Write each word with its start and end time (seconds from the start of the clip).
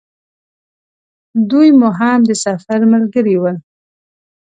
دوی 1.49 1.69
مو 1.79 1.89
هم 1.99 2.19
د 2.29 2.31
سفر 2.43 2.79
ملګري 2.93 3.35
ول. 3.39 3.57